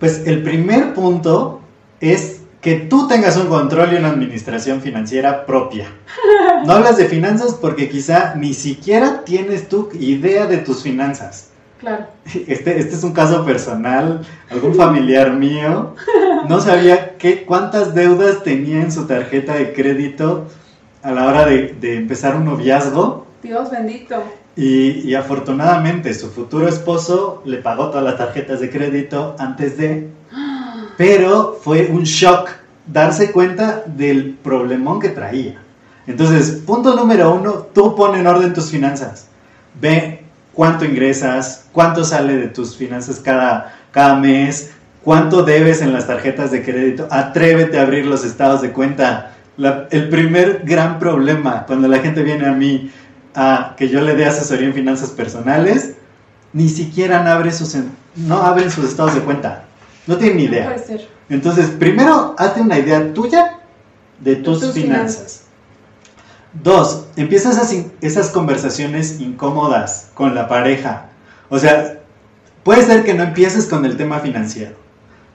[0.00, 1.60] Pues el primer punto
[2.00, 5.86] es que tú tengas un control y una administración financiera propia.
[6.64, 11.48] No hablas de finanzas porque quizá ni siquiera tienes tu idea de tus finanzas.
[11.80, 12.06] Claro.
[12.46, 15.94] Este, este es un caso personal, algún familiar mío
[16.48, 20.48] no sabía qué, cuántas deudas tenía en su tarjeta de crédito
[21.04, 23.26] a la hora de, empezar un noviazgo.
[23.42, 24.22] Dios bendito.
[24.56, 30.08] Y, afortunadamente su futuro esposo le pagó todas las tarjetas de crédito antes de...
[30.98, 32.50] Pero fue un shock
[32.86, 35.62] darse cuenta del problemón que traía.
[36.08, 39.28] Entonces, punto número uno, tú pon en orden tus finanzas.
[39.80, 44.72] Ve cuánto ingresas, cuánto sale de tus finanzas cada, cada mes,
[45.04, 47.08] cuánto debes en las tarjetas de crédito.
[47.10, 49.34] Atrévete a abrir los estados de cuenta.
[49.90, 52.90] el primer gran problema cuando la gente viene a mí
[53.34, 55.94] a que yo le dé asesoría en finanzas personales,
[56.52, 57.76] ni siquiera abre sus,
[58.16, 59.64] no abren sus estados de cuenta.
[60.06, 60.76] No tienen ni idea.
[61.28, 63.58] Entonces, primero, hazte una idea tuya
[64.20, 65.44] de tus, finanzas.
[66.62, 71.06] Dos, empiezas esas, esas conversaciones incómodas con la pareja.
[71.48, 72.00] O sea,
[72.62, 74.76] puede ser que no empieces con el tema financiero,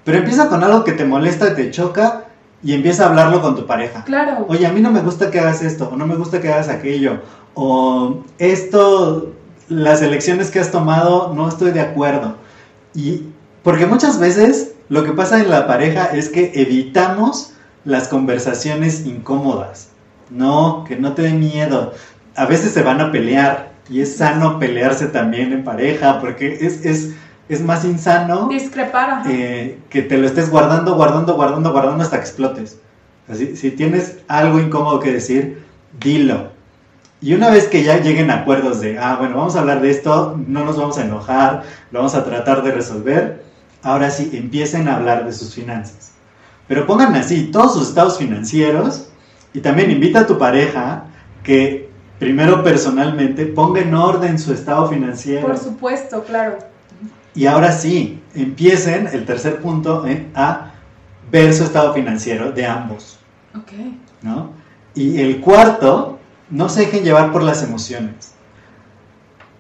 [0.07, 2.27] pero empieza con algo que te molesta, te choca
[2.63, 4.05] y empieza a hablarlo con tu pareja.
[4.05, 4.45] Claro.
[4.47, 6.69] Oye, a mí no me gusta que hagas esto, o no me gusta que hagas
[6.69, 7.19] aquello,
[7.55, 9.33] o esto,
[9.67, 12.37] las elecciones que has tomado, no estoy de acuerdo.
[12.95, 13.23] Y
[13.63, 17.51] porque muchas veces lo que pasa en la pareja es que evitamos
[17.83, 19.89] las conversaciones incómodas.
[20.29, 21.91] No, que no te dé miedo.
[22.37, 26.85] A veces se van a pelear y es sano pelearse también en pareja porque es,
[26.85, 27.09] es,
[27.49, 28.47] es más insano.
[28.47, 29.23] Discrepar.
[29.29, 32.79] Eh, que te lo estés guardando, guardando, guardando, guardando hasta que explotes.
[33.29, 35.63] Así, si tienes algo incómodo que decir,
[35.99, 36.49] dilo.
[37.19, 40.39] Y una vez que ya lleguen acuerdos de, ah, bueno, vamos a hablar de esto,
[40.47, 43.43] no nos vamos a enojar, lo vamos a tratar de resolver,
[43.81, 46.11] ahora sí, empiecen a hablar de sus finanzas.
[46.67, 49.09] Pero pongan así todos sus estados financieros
[49.53, 51.05] y también invita a tu pareja
[51.43, 55.47] que primero personalmente ponga en orden su estado financiero.
[55.47, 56.59] Por supuesto, claro.
[57.37, 60.71] Y ahora sí, empiecen, el tercer punto, eh, a
[61.31, 63.19] ver su estado financiero de ambos.
[63.55, 63.73] Ok.
[64.23, 64.49] ¿no?
[64.95, 66.17] Y el cuarto,
[66.49, 68.33] no se dejen llevar por las emociones.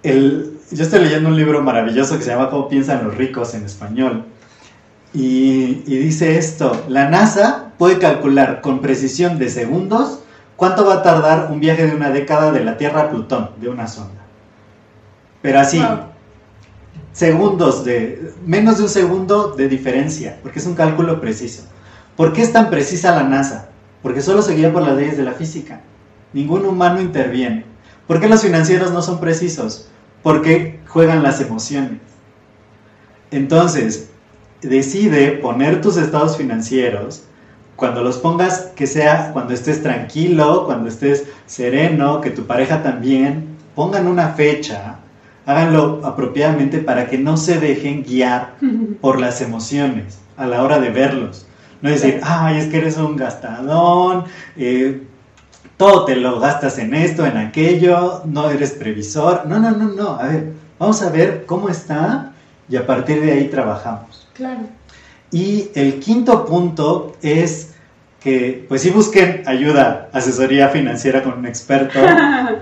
[0.01, 3.63] El, yo estoy leyendo un libro maravilloso que se llama Cómo piensan los ricos en
[3.63, 4.25] español.
[5.13, 10.21] Y, y dice esto, la NASA puede calcular con precisión de segundos
[10.55, 13.69] cuánto va a tardar un viaje de una década de la Tierra a Plutón, de
[13.69, 14.23] una sonda.
[15.43, 15.79] Pero así,
[17.17, 21.63] segundos de, menos de un segundo de diferencia, porque es un cálculo preciso.
[22.15, 23.69] ¿Por qué es tan precisa la NASA?
[24.03, 25.81] Porque solo se guía por las leyes de la física.
[26.31, 27.65] Ningún humano interviene.
[28.05, 29.89] ¿Por qué los financieros no son precisos?
[30.21, 32.01] Porque juegan las emociones.
[33.31, 34.09] Entonces,
[34.61, 37.23] decide poner tus estados financieros
[37.75, 43.57] cuando los pongas, que sea cuando estés tranquilo, cuando estés sereno, que tu pareja también,
[43.73, 44.96] pongan una fecha,
[45.47, 48.55] háganlo apropiadamente para que no se dejen guiar
[49.01, 51.47] por las emociones a la hora de verlos.
[51.81, 55.03] No decir, ay, es que eres un gastadón, eh,
[55.77, 59.45] todo te lo gastas en esto, en aquello, no eres previsor.
[59.47, 60.09] No, no, no, no.
[60.19, 62.33] A ver, vamos a ver cómo está
[62.67, 64.27] y a partir de ahí trabajamos.
[64.33, 64.61] Claro.
[65.31, 67.66] Y el quinto punto es
[68.19, 71.99] que, pues sí busquen ayuda, asesoría financiera con un experto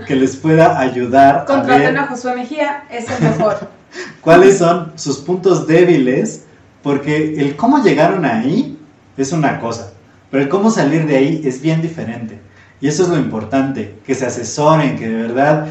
[0.06, 3.70] que les pueda ayudar Contraten a, a Josué Mejía, es el mejor.
[4.20, 6.44] ¿Cuáles son sus puntos débiles?
[6.82, 8.78] Porque el cómo llegaron ahí
[9.16, 9.92] es una cosa,
[10.30, 12.38] pero el cómo salir de ahí es bien diferente.
[12.80, 15.66] Y eso es lo importante, que se asesoren, que de verdad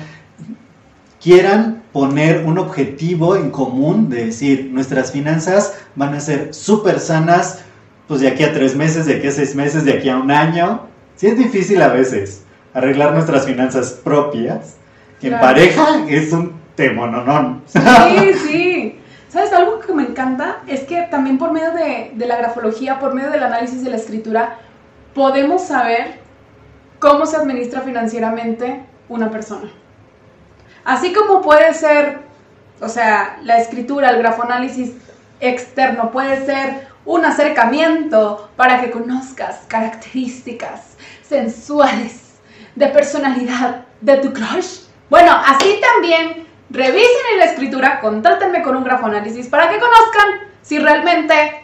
[1.22, 7.60] quieran poner un objetivo en común de decir, nuestras finanzas van a ser súper sanas,
[8.08, 10.32] pues de aquí a tres meses, de aquí a seis meses, de aquí a un
[10.32, 10.88] año.
[11.16, 12.44] Sí es difícil a veces
[12.74, 14.76] arreglar nuestras finanzas propias,
[15.20, 17.64] que en pareja es un temononón.
[17.68, 19.00] Sí, sí.
[19.30, 19.52] ¿Sabes?
[19.54, 23.32] Algo que me encanta es que también por medio de, de la grafología, por medio
[23.32, 24.60] del análisis de la escritura,
[25.14, 26.20] podemos saber
[27.00, 29.70] cómo se administra financieramente una persona.
[30.84, 32.20] Así como puede ser,
[32.80, 34.94] o sea, la escritura, el grafoanálisis
[35.40, 40.96] externo puede ser un acercamiento para que conozcas características
[41.28, 42.36] sensuales
[42.76, 44.82] de personalidad de tu crush.
[45.10, 50.80] Bueno, así también revisen en la escritura, contáctenme con un grafoanálisis para que conozcan si
[50.80, 51.62] realmente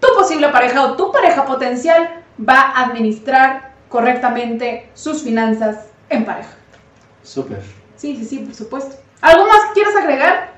[0.00, 6.50] tu posible pareja o tu pareja potencial va a administrar correctamente sus finanzas en pareja.
[7.22, 7.62] Súper.
[7.96, 8.96] Sí, sí, sí, por supuesto.
[9.20, 10.52] ¿Algo más que quieras agregar?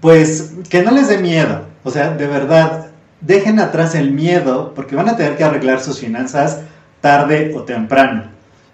[0.00, 1.64] Pues que no les dé miedo.
[1.84, 2.90] O sea, de verdad,
[3.26, 6.60] dejen atrás el miedo porque van a tener que arreglar sus finanzas
[7.00, 8.24] tarde o temprano.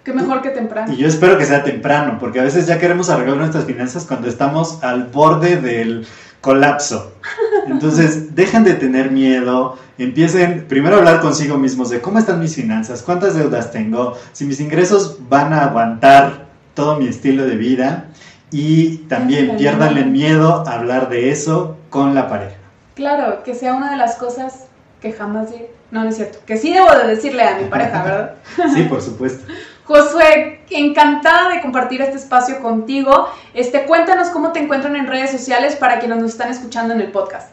[0.03, 0.91] Qué mejor que temprano.
[0.93, 4.27] Y yo espero que sea temprano, porque a veces ya queremos arreglar nuestras finanzas cuando
[4.27, 6.05] estamos al borde del
[6.41, 7.13] colapso.
[7.67, 12.55] Entonces, dejen de tener miedo, empiecen primero a hablar consigo mismos de cómo están mis
[12.55, 18.07] finanzas, cuántas deudas tengo, si mis ingresos van a aguantar todo mi estilo de vida
[18.51, 22.62] y también pierdan el miedo a hablar de eso con la pareja.
[22.95, 24.65] Claro, que sea una de las cosas
[25.01, 25.49] que jamás...
[25.91, 26.39] No, no es cierto.
[26.45, 28.35] Que sí debo de decirle a mi pareja, ¿verdad?
[28.73, 29.51] sí, por supuesto.
[29.85, 33.27] Josué, encantada de compartir este espacio contigo.
[33.53, 37.11] Este, cuéntanos cómo te encuentran en redes sociales para quienes nos están escuchando en el
[37.11, 37.49] podcast.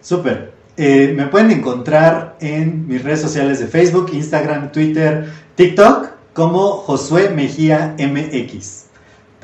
[0.00, 0.52] Súper.
[0.76, 7.30] Eh, me pueden encontrar en mis redes sociales de Facebook, Instagram, Twitter, TikTok como Josué
[7.30, 8.83] Mejía MX.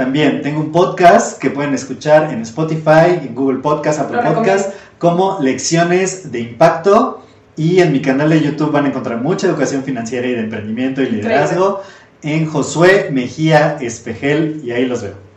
[0.01, 5.38] También tengo un podcast que pueden escuchar en Spotify, en Google Podcast, Apple Podcast, como
[5.42, 7.22] Lecciones de Impacto.
[7.55, 11.03] Y en mi canal de YouTube van a encontrar mucha educación financiera y de emprendimiento
[11.03, 11.82] y liderazgo
[12.22, 15.30] en Josué Mejía Espejel y ahí los veo.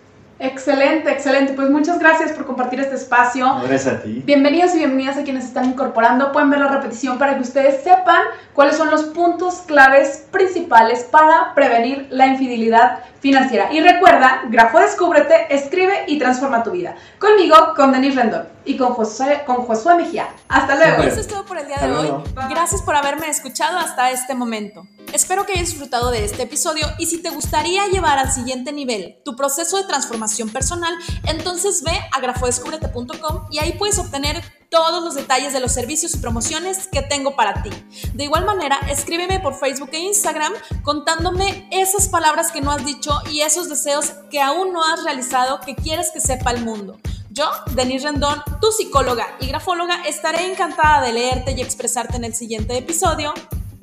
[0.43, 1.53] Excelente, excelente.
[1.53, 3.45] Pues muchas gracias por compartir este espacio.
[3.63, 4.21] Gracias a ti.
[4.25, 6.33] Bienvenidos y bienvenidas a quienes están incorporando.
[6.33, 8.21] Pueden ver la repetición para que ustedes sepan
[8.51, 13.71] cuáles son los puntos claves principales para prevenir la infidelidad financiera.
[13.71, 16.95] Y recuerda, Grafo Descúbrete, escribe y transforma tu vida.
[17.19, 20.27] Conmigo, con Denis Rendón y con Josué, con Josué Mejía.
[20.49, 21.03] Hasta luego.
[21.03, 22.11] Eso es todo por el día de hoy.
[22.49, 24.85] Gracias por haberme escuchado hasta este momento.
[25.13, 29.21] Espero que hayas disfrutado de este episodio y si te gustaría llevar al siguiente nivel
[29.23, 30.91] tu proceso de transformación personal,
[31.27, 34.41] entonces ve a grafodescúbrete.com y ahí puedes obtener
[34.71, 37.69] todos los detalles de los servicios y promociones que tengo para ti.
[38.15, 40.51] De igual manera, escríbeme por Facebook e Instagram
[40.81, 45.59] contándome esas palabras que no has dicho y esos deseos que aún no has realizado
[45.59, 46.99] que quieres que sepa el mundo.
[47.29, 47.45] Yo,
[47.75, 52.75] Denise Rendón, tu psicóloga y grafóloga, estaré encantada de leerte y expresarte en el siguiente
[52.75, 53.31] episodio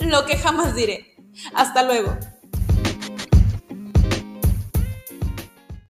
[0.00, 1.09] lo que jamás diré.
[1.54, 2.16] Hasta luego.